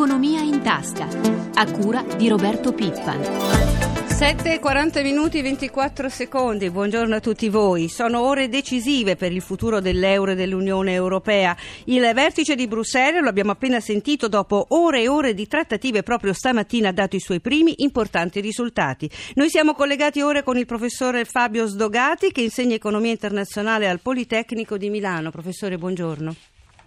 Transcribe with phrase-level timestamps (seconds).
[0.00, 1.08] Economia in tasca,
[1.56, 3.20] a cura di Roberto Pippan.
[3.20, 7.90] 7.40 minuti e 24 secondi, buongiorno a tutti voi.
[7.90, 11.54] Sono ore decisive per il futuro dell'euro e dell'Unione Europea.
[11.84, 16.32] Il vertice di Bruxelles, lo abbiamo appena sentito, dopo ore e ore di trattative proprio
[16.32, 19.06] stamattina ha dato i suoi primi importanti risultati.
[19.34, 24.78] Noi siamo collegati ora con il professore Fabio Sdogati che insegna economia internazionale al Politecnico
[24.78, 25.30] di Milano.
[25.30, 26.34] Professore, buongiorno.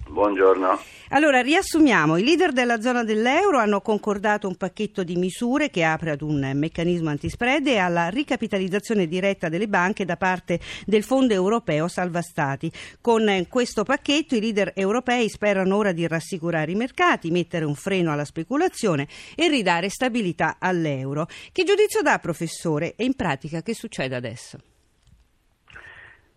[0.07, 0.79] Buongiorno.
[1.09, 2.17] Allora, riassumiamo.
[2.17, 6.51] I leader della zona dell'euro hanno concordato un pacchetto di misure che apre ad un
[6.55, 12.71] meccanismo antispread e alla ricapitalizzazione diretta delle banche da parte del Fondo europeo Salva Stati.
[12.99, 18.11] Con questo pacchetto i leader europei sperano ora di rassicurare i mercati, mettere un freno
[18.11, 21.27] alla speculazione e ridare stabilità all'euro.
[21.51, 22.95] Che giudizio dà, professore?
[22.95, 24.57] E in pratica che succede adesso?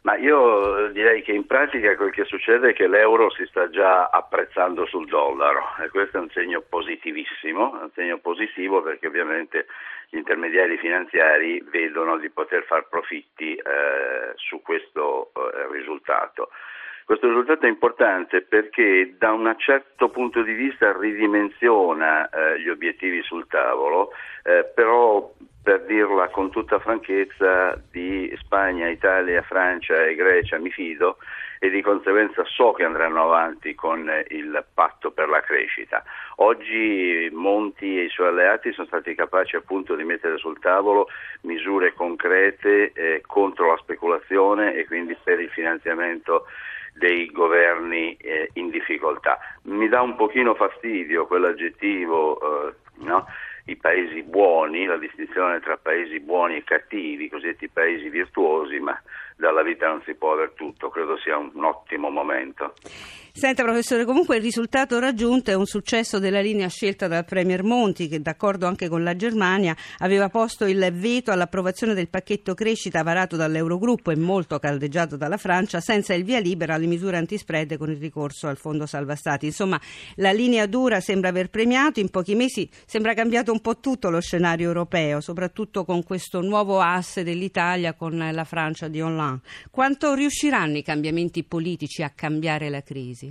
[0.06, 4.04] Ma io direi che in pratica quel che succede è che l'euro si sta già
[4.04, 9.66] apprezzando sul dollaro e questo è un segno positivissimo, un segno positivo perché ovviamente
[10.08, 16.50] gli intermediari finanziari vedono di poter far profitti eh, su questo eh, risultato.
[17.06, 23.22] Questo risultato è importante perché da un certo punto di vista ridimensiona eh, gli obiettivi
[23.22, 24.10] sul tavolo,
[24.42, 25.32] eh, però
[25.62, 31.18] per dirla con tutta franchezza, di Spagna, Italia, Francia e Grecia mi fido
[31.60, 36.02] e di conseguenza so che andranno avanti con il patto per la crescita.
[36.38, 41.06] Oggi Monti e i suoi alleati sono stati capaci appunto di mettere sul tavolo
[41.42, 46.46] misure concrete eh, contro la speculazione e quindi per il finanziamento
[46.98, 49.38] dei governi eh, in difficoltà.
[49.62, 53.26] Mi dà un pochino fastidio quell'aggettivo eh, no?
[53.66, 59.00] i paesi buoni, la distinzione tra paesi buoni e cattivi, i cosiddetti paesi virtuosi, ma
[59.36, 62.74] dalla vita non si può aver tutto, credo sia un ottimo momento.
[63.38, 68.08] Senta professore, comunque il risultato raggiunto è un successo della linea scelta dal Premier Monti
[68.08, 73.36] che d'accordo anche con la Germania aveva posto il veto all'approvazione del pacchetto crescita varato
[73.36, 77.98] dall'Eurogruppo e molto caldeggiato dalla Francia senza il via libera alle misure antispread con il
[77.98, 79.44] ricorso al Fondo Salva Stati.
[79.44, 79.78] Insomma,
[80.14, 84.20] la linea dura sembra aver premiato, in pochi mesi sembra cambiato un po' tutto lo
[84.20, 89.42] scenario europeo, soprattutto con questo nuovo asse dell'Italia con la Francia di Hollande.
[89.70, 93.25] Quanto riusciranno i cambiamenti politici a cambiare la crisi?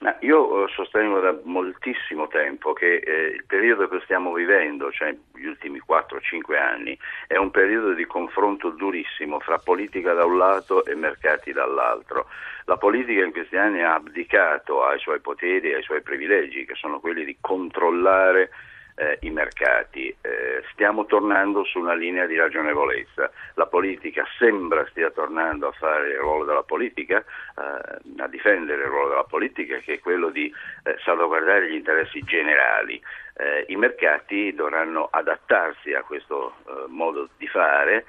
[0.00, 5.12] Ma io eh, sostengo da moltissimo tempo che eh, il periodo che stiamo vivendo, cioè
[5.34, 10.84] gli ultimi 4-5 anni, è un periodo di confronto durissimo fra politica da un lato
[10.84, 12.26] e mercati dall'altro.
[12.66, 16.74] La politica in questi anni ha abdicato ai suoi poteri e ai suoi privilegi, che
[16.74, 18.50] sono quelli di controllare
[18.98, 20.14] eh, i mercati.
[20.20, 23.30] Eh, stiamo tornando su una linea di ragionevolezza.
[23.54, 28.88] La politica sembra stia tornando a fare il ruolo della politica, eh, a difendere il
[28.88, 33.00] ruolo della politica che è quello di eh, salvaguardare gli interessi generali.
[33.36, 38.04] Eh, I mercati dovranno adattarsi a questo eh, modo di fare,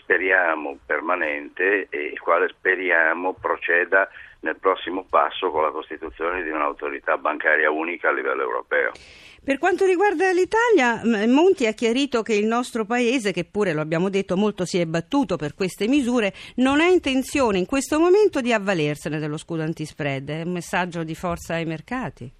[0.00, 4.10] speriamo permanente e il quale speriamo proceda
[4.44, 8.92] nel prossimo passo con la costituzione di un'autorità bancaria unica a livello europeo.
[9.42, 14.10] Per quanto riguarda l'Italia, Monti ha chiarito che il nostro Paese, che pure lo abbiamo
[14.10, 18.52] detto molto si è battuto per queste misure, non ha intenzione in questo momento di
[18.52, 20.28] avvalersene dello scudo antispread.
[20.28, 22.30] È un messaggio di forza ai mercati?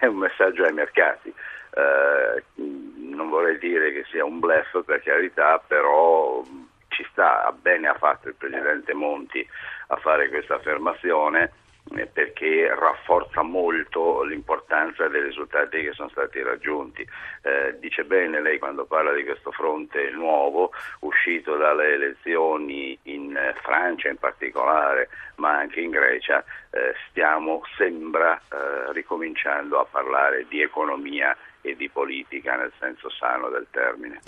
[0.00, 1.28] È un messaggio ai mercati.
[1.28, 6.42] Eh, non vorrei dire che sia un bluff per carità, però
[6.88, 9.46] ci sta, bene ha fatto il Presidente Monti
[9.88, 11.52] a fare questa affermazione
[11.94, 17.06] eh, perché rafforza molto l'importanza dei risultati che sono stati raggiunti.
[17.42, 24.08] Eh, dice bene lei quando parla di questo fronte nuovo, uscito dalle elezioni in Francia
[24.08, 31.36] in particolare, ma anche in Grecia, eh, stiamo, sembra, eh, ricominciando a parlare di economia
[31.60, 34.20] e di politica nel senso sano del termine.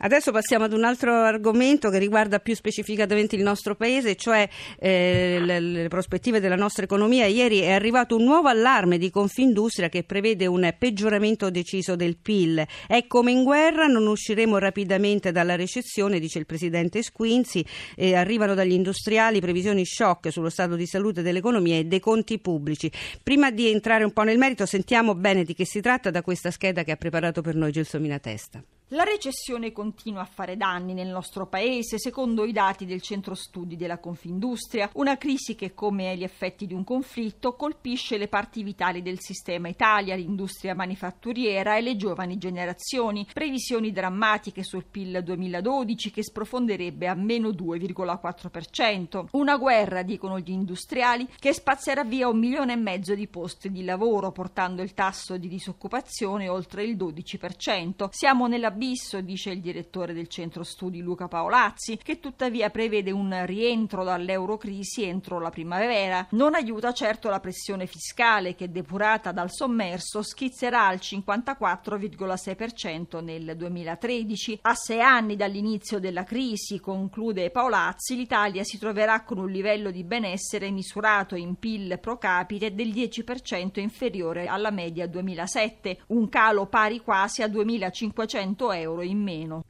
[0.00, 4.48] Adesso passiamo ad un altro argomento che riguarda più specificatamente il nostro paese, cioè
[4.78, 7.26] eh, le, le, prospettive della nostra economia.
[7.26, 12.64] Ieri è arrivato un nuovo allarme di Confindustria che prevede un peggioramento deciso del PIL.
[12.86, 17.64] È come in guerra, non usciremo rapidamente dalla recessione, dice il presidente Squinzi.
[17.96, 22.88] Eh, arrivano dagli industriali previsioni shock sullo stato di salute dell'economia e dei conti pubblici.
[23.20, 26.52] Prima di entrare un po' nel merito, sentiamo bene di che si tratta da questa
[26.52, 28.62] scheda che ha preparato per noi Gelsomina Testa.
[28.92, 33.76] La recessione continua a fare danni nel nostro paese, secondo i dati del centro studi
[33.76, 39.02] della Confindustria, una crisi che, come gli effetti di un conflitto, colpisce le parti vitali
[39.02, 43.26] del sistema Italia, l'industria manifatturiera e le giovani generazioni.
[43.30, 49.26] Previsioni drammatiche sul PIL 2012 che sprofonderebbe a meno 2,4%.
[49.32, 53.84] Una guerra, dicono gli industriali, che spazzerà via un milione e mezzo di posti di
[53.84, 58.08] lavoro, portando il tasso di disoccupazione oltre il 12%.
[58.12, 63.44] Siamo nella abisso, dice il direttore del centro studi Luca Paolazzi, che tuttavia prevede un
[63.44, 66.24] rientro dall'eurocrisi entro la primavera.
[66.30, 74.60] Non aiuta certo la pressione fiscale che, depurata dal sommerso, schizzerà al 54,6% nel 2013.
[74.62, 80.04] A sei anni dall'inizio della crisi, conclude Paolazzi, l'Italia si troverà con un livello di
[80.04, 87.00] benessere misurato in PIL pro capite del 10% inferiore alla media 2007, un calo pari
[87.00, 89.64] quasi a 2.500 euro in meno.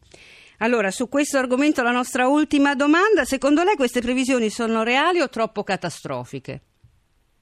[0.59, 3.25] Allora, su questo argomento la nostra ultima domanda.
[3.25, 6.61] Secondo lei queste previsioni sono reali o troppo catastrofiche?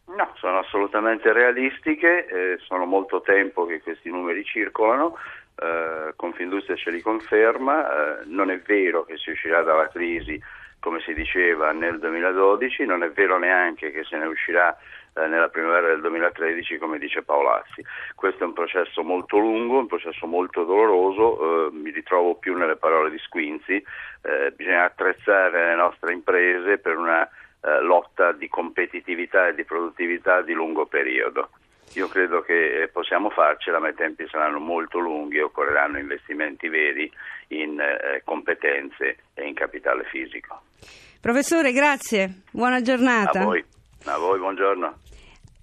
[0.06, 5.16] No, sono assolutamente realistiche, eh, sono molto tempo che questi numeri circolano,
[5.56, 10.40] eh, Confindustria ce li conferma, eh, non è vero che si uscirà dalla crisi
[10.78, 14.76] come si diceva nel 2012, non è vero neanche che se ne uscirà
[15.26, 17.82] nella primavera del 2013 come dice Paolazzi.
[18.14, 22.76] Questo è un processo molto lungo, un processo molto doloroso, eh, mi ritrovo più nelle
[22.76, 29.48] parole di Squinzi, eh, bisogna attrezzare le nostre imprese per una eh, lotta di competitività
[29.48, 31.50] e di produttività di lungo periodo.
[31.94, 36.68] Io credo che eh, possiamo farcela, ma i tempi saranno molto lunghi e occorreranno investimenti
[36.68, 37.10] veri
[37.48, 40.62] in eh, competenze e in capitale fisico.
[41.20, 43.40] Professore, grazie, buona giornata.
[43.40, 43.64] A voi,
[44.12, 44.98] a voi buongiorno.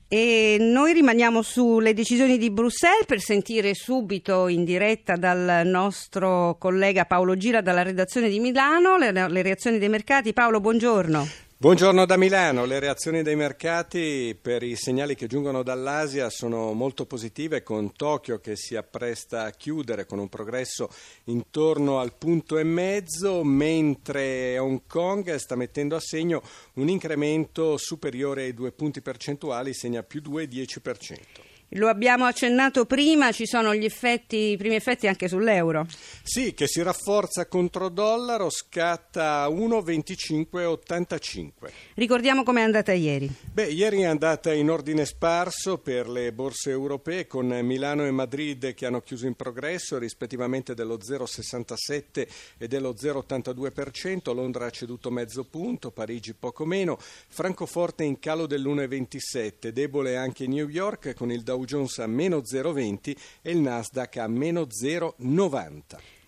[0.07, 7.05] E noi rimaniamo sulle decisioni di Bruxelles per sentire subito in diretta dal nostro collega
[7.05, 10.31] Paolo Gira dalla redazione di Milano le, le reazioni dei mercati.
[10.31, 11.27] Paolo, buongiorno.
[11.63, 17.05] Buongiorno da Milano, le reazioni dei mercati per i segnali che giungono dall'Asia sono molto
[17.05, 20.89] positive con Tokyo che si appresta a chiudere con un progresso
[21.27, 26.41] intorno al punto e mezzo mentre Hong Kong sta mettendo a segno
[26.73, 31.52] un incremento superiore ai due punti percentuali, segna più 2,10%.
[31.75, 35.87] Lo abbiamo accennato prima, ci sono gli effetti, i primi effetti anche sull'euro.
[36.21, 41.49] Sì, che si rafforza contro dollaro, scatta 1,2585.
[41.95, 43.27] Ricordiamo com'è andata ieri.
[43.51, 48.75] Beh, ieri è andata in ordine sparso per le borse europee con Milano e Madrid
[48.75, 52.27] che hanno chiuso in progresso rispettivamente dello 0,67
[52.57, 59.69] e dello 0,82%, Londra ha ceduto mezzo punto, Parigi poco meno, Francoforte in calo dell'1,27,
[59.69, 64.27] debole anche New York con il Dow Jones a meno 0,20 e il Nasdaq a
[64.27, 65.81] meno 0,90.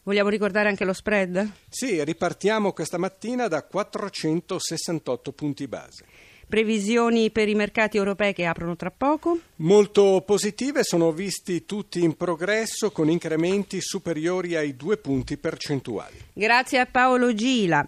[0.03, 1.51] Vogliamo ricordare anche lo spread?
[1.67, 6.05] Sì, ripartiamo questa mattina da 468 punti base.
[6.47, 9.39] Previsioni per i mercati europei che aprono tra poco?
[9.57, 16.17] Molto positive, sono visti tutti in progresso con incrementi superiori ai due punti percentuali.
[16.33, 17.87] Grazie a Paolo Gila.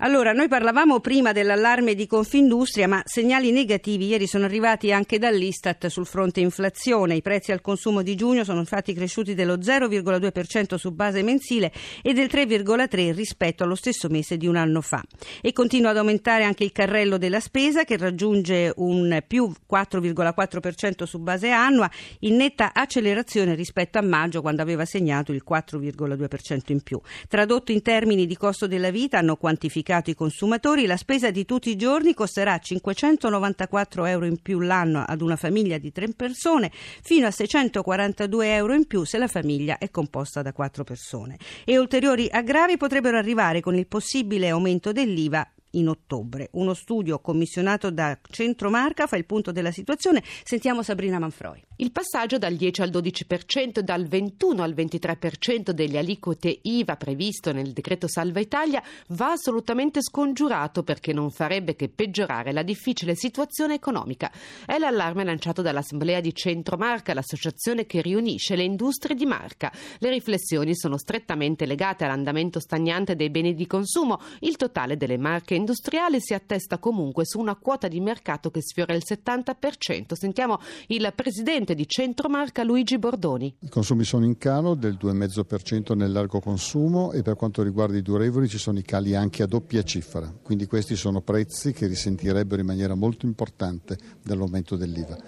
[0.00, 5.88] Allora, noi parlavamo prima dell'allarme di Confindustria, ma segnali negativi ieri sono arrivati anche dall'Istat
[5.88, 7.16] sul fronte inflazione.
[7.16, 12.12] I prezzi al consumo di giugno sono infatti cresciuti dello 0,2% su base mensile e
[12.12, 15.02] del 3,3% rispetto allo stesso mese di un anno fa.
[15.40, 21.18] E continua ad aumentare anche il carrello della spesa che raggiunge un più 4,4% su
[21.18, 21.90] base annua,
[22.20, 27.00] in netta accelerazione rispetto a maggio quando aveva segnato il 4,2% in più.
[27.26, 31.70] Tradotto in termini di costo della vita hanno quantificato i consumatori, la spesa di tutti
[31.70, 36.70] i giorni costerà 594 euro in più l'anno ad una famiglia di tre persone,
[37.02, 41.38] fino a 642 euro in più se la famiglia è composta da quattro persone.
[41.64, 46.48] E ulteriori aggravi potrebbero arrivare con il possibile aumento dell'IVA in ottobre.
[46.52, 50.22] Uno studio commissionato da Centromarca fa il punto della situazione.
[50.44, 51.62] Sentiamo Sabrina Manfroi.
[51.80, 57.52] Il passaggio dal 10 al 12% e dal 21 al 23% delle aliquote IVA previsto
[57.52, 63.74] nel decreto Salva Italia va assolutamente scongiurato perché non farebbe che peggiorare la difficile situazione
[63.74, 64.32] economica.
[64.66, 69.72] È l'allarme lanciato dall'Assemblea di Centromarca, l'associazione che riunisce le industrie di marca.
[69.98, 74.20] Le riflessioni sono strettamente legate all'andamento stagnante dei beni di consumo.
[74.40, 78.94] Il totale delle marche industriali si attesta comunque su una quota di mercato che sfiora
[78.94, 80.14] il 70%.
[80.14, 83.54] Sentiamo il presidente di Centromarca Luigi Bordoni.
[83.60, 88.02] I consumi sono in calo del 2,5% nel largo consumo e per quanto riguarda i
[88.02, 92.60] durevoli ci sono i cali anche a doppia cifra, quindi questi sono prezzi che risentirebbero
[92.60, 95.18] in maniera molto importante dell'aumento dell'IVA.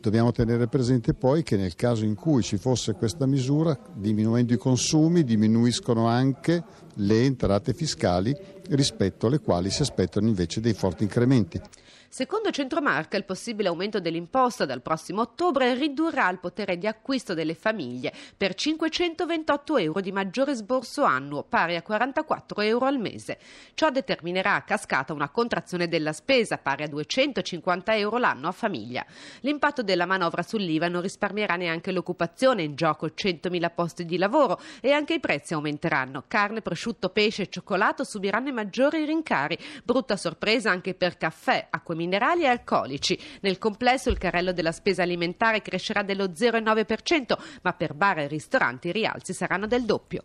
[0.00, 4.56] Dobbiamo tenere presente poi che nel caso in cui ci fosse questa misura, diminuendo i
[4.56, 8.34] consumi, diminuiscono anche le entrate fiscali
[8.70, 11.60] rispetto alle quali si aspettano invece dei forti incrementi.
[12.12, 17.54] Secondo Centromarca, il possibile aumento dell'imposta dal prossimo ottobre ridurrà il potere di acquisto delle
[17.54, 23.38] famiglie per 528 euro di maggiore sborso annuo, pari a 44 euro al mese.
[23.74, 29.06] Ciò determinerà a cascata una contrazione della spesa, pari a 250 euro l'anno a famiglia.
[29.42, 34.90] L'impatto della manovra sull'IVA non risparmierà neanche l'occupazione, in gioco 100.000 posti di lavoro e
[34.90, 36.24] anche i prezzi aumenteranno.
[36.26, 39.56] Carne, prosciutto, pesce e cioccolato subiranno i maggiori rincari.
[39.84, 43.18] Brutta sorpresa anche per caffè, acqua minerali e alcolici.
[43.42, 48.88] Nel complesso il carrello della spesa alimentare crescerà dello 0,9%, ma per bar e ristoranti
[48.88, 50.24] i rialzi saranno del doppio.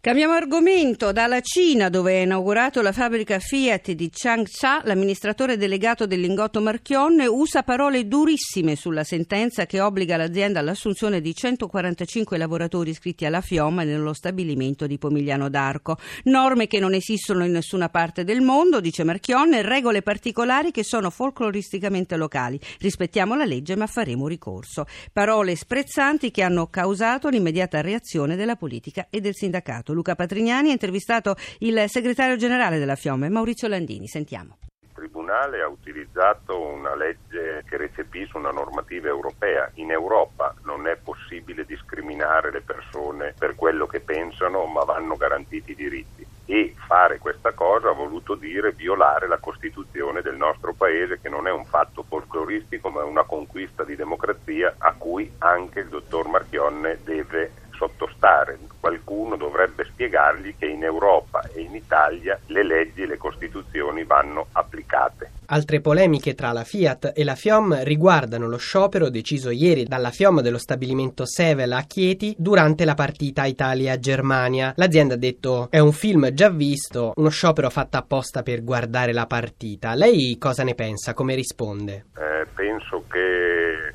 [0.00, 1.10] Cambiamo argomento.
[1.10, 7.26] Dalla Cina, dove è inaugurato la fabbrica Fiat di Changsha, l'amministratore delegato del Lingotto Marchionne
[7.26, 13.78] usa parole durissime sulla sentenza che obbliga l'azienda all'assunzione di 145 lavoratori iscritti alla FIOM
[13.78, 15.98] nello stabilimento di Pomigliano d'Arco.
[16.24, 21.10] Norme che non esistono in nessuna parte del mondo, dice Marchionne, regole particolari che sono
[21.10, 22.60] folcloristicamente locali.
[22.78, 24.86] Rispettiamo la legge ma faremo ricorso.
[25.12, 29.94] Parole sprezzanti che hanno causato l'immediata reazione della politica e del sindacato.
[29.96, 34.06] Luca Patrignani ha intervistato il segretario generale della Fiome, Maurizio Landini.
[34.06, 34.58] Sentiamo.
[34.82, 39.70] Il Tribunale ha utilizzato una legge che recepisce una normativa europea.
[39.74, 45.72] In Europa non è possibile discriminare le persone per quello che pensano, ma vanno garantiti
[45.72, 46.26] i diritti.
[46.48, 51.46] E fare questa cosa ha voluto dire violare la Costituzione del nostro Paese, che non
[51.46, 56.28] è un fatto folcloristico, ma è una conquista di democrazia a cui anche il dottor
[56.28, 58.58] Marchionne deve sottostare.
[58.80, 64.46] Qualcuno dovrebbe spiegargli che in Europa e in Italia le leggi e le costituzioni vanno
[64.52, 65.30] applicate.
[65.46, 70.40] Altre polemiche tra la Fiat e la FIOM riguardano lo sciopero deciso ieri dalla FIOM
[70.40, 74.72] dello stabilimento Sevel a Chieti durante la partita Italia-Germania.
[74.76, 79.26] L'azienda ha detto è un film già visto, uno sciopero fatto apposta per guardare la
[79.26, 79.94] partita.
[79.94, 81.14] Lei cosa ne pensa?
[81.14, 82.06] Come risponde?
[82.16, 83.94] Eh, penso che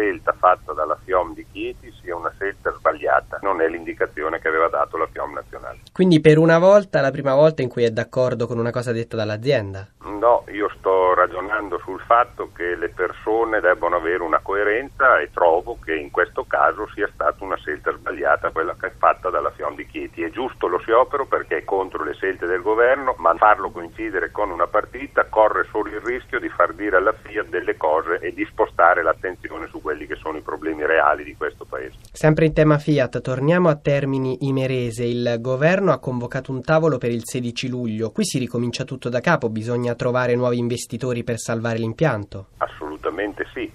[0.00, 4.68] scelta fatta dalla FIOM di Chieti sia una scelta sbagliata, non è l'indicazione che aveva
[4.68, 5.80] dato la FIOM nazionale.
[5.92, 9.16] Quindi per una volta, la prima volta in cui è d'accordo con una cosa detta
[9.16, 9.86] dall'azienda?
[10.02, 15.78] No, io sto ragionando sul fatto che le persone debbano avere una coerenza e trovo
[15.82, 19.74] che in questo caso sia stata una scelta sbagliata quella che è fatta dalla FIOM
[19.76, 20.22] di Chieti.
[20.22, 24.50] È giusto lo sciopero perché è contro le scelte del governo, ma farlo coincidere con
[24.50, 28.44] una partita corre solo il rischio di far dire alla Fiat delle cose e di
[28.46, 31.96] spostare l'attenzione su quelli che sono i problemi reali di questo paese.
[32.12, 35.02] Sempre in tema Fiat, torniamo a Termini Imerese.
[35.02, 38.12] Il governo ha convocato un tavolo per il 16 luglio.
[38.12, 42.50] Qui si ricomincia tutto da capo, bisogna trovare nuovi investitori per salvare l'impianto.
[42.58, 43.68] Assolutamente sì.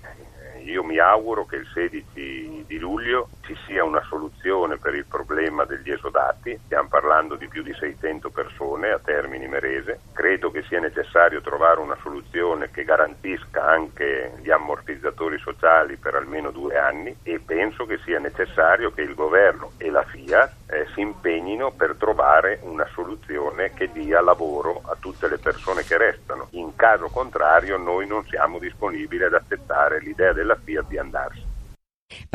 [0.63, 5.65] Io mi auguro che il 16 di luglio ci sia una soluzione per il problema
[5.65, 10.79] degli esodati, stiamo parlando di più di 600 persone a Termini Merese, credo che sia
[10.79, 17.39] necessario trovare una soluzione che garantisca anche gli ammortizzatori sociali per almeno due anni e
[17.39, 22.59] penso che sia necessario che il governo e la FIA eh, si impegnino per trovare
[22.63, 26.47] una soluzione che dia lavoro a tutte le persone che restano.
[26.51, 31.54] In caso contrario noi non siamo disponibili ad accettare l'idea della Fiat di andarsene.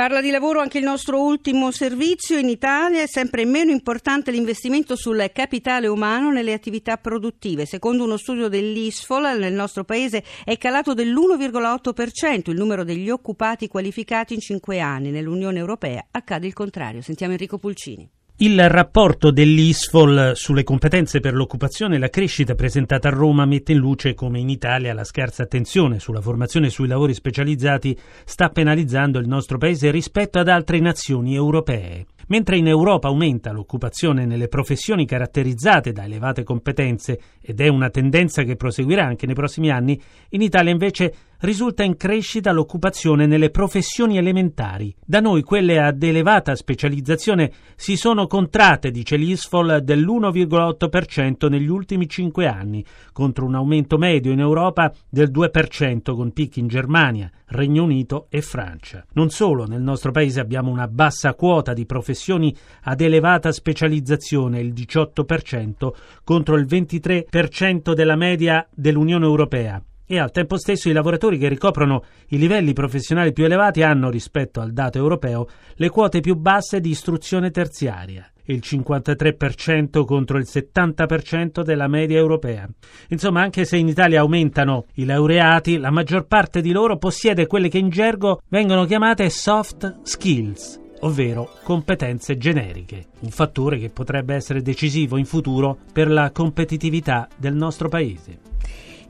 [0.01, 2.39] Parla di lavoro anche il nostro ultimo servizio.
[2.39, 7.67] In Italia è sempre meno importante l'investimento sul capitale umano nelle attività produttive.
[7.67, 14.33] Secondo uno studio dell'ISFOL, nel nostro paese è calato dell'1,8% il numero degli occupati qualificati
[14.33, 15.11] in cinque anni.
[15.11, 17.03] Nell'Unione Europea accade il contrario.
[17.03, 18.11] Sentiamo Enrico Pulcini.
[18.43, 23.79] Il rapporto dell'ISFOL sulle competenze per l'occupazione e la crescita presentato a Roma mette in
[23.79, 27.95] luce come in Italia la scarsa attenzione sulla formazione e sui lavori specializzati
[28.25, 32.07] sta penalizzando il nostro paese rispetto ad altre nazioni europee.
[32.29, 38.43] Mentre in Europa aumenta l'occupazione nelle professioni caratterizzate da elevate competenze ed è una tendenza
[38.43, 44.19] che proseguirà anche nei prossimi anni, in Italia invece risulta in crescita l'occupazione nelle professioni
[44.19, 44.95] elementari.
[45.05, 52.47] Da noi quelle ad elevata specializzazione si sono contratte, dice l'ISFOL, dell'1,8% negli ultimi cinque
[52.47, 58.27] anni, contro un aumento medio in Europa del 2% con picchi in Germania, Regno Unito
[58.29, 59.05] e Francia.
[59.15, 64.73] Non solo, nel nostro paese abbiamo una bassa quota di professioni ad elevata specializzazione, il
[64.73, 65.91] 18%,
[66.23, 72.03] contro il 23% della media dell'Unione Europea e al tempo stesso i lavoratori che ricoprono
[72.31, 76.91] i livelli professionali più elevati hanno, rispetto al dato europeo, le quote più basse di
[76.91, 78.29] istruzione terziaria.
[78.47, 82.69] il 53% contro il 70% della media europea.
[83.11, 87.69] Insomma, anche se in Italia aumentano i laureati, la maggior parte di loro possiede quelle
[87.69, 94.61] che in gergo vengono chiamate soft skills ovvero competenze generiche, un fattore che potrebbe essere
[94.61, 98.51] decisivo in futuro per la competitività del nostro Paese.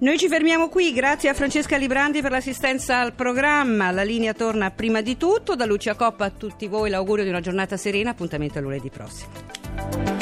[0.00, 3.90] Noi ci fermiamo qui, grazie a Francesca Librandi per l'assistenza al programma.
[3.90, 5.56] La linea torna prima di tutto.
[5.56, 8.12] Da Lucia Coppa a tutti voi l'augurio di una giornata serena.
[8.12, 10.19] Appuntamento a lunedì prossimo.